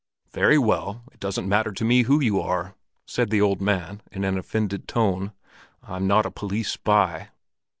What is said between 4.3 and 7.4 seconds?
offended tone. "I'm not a police spy."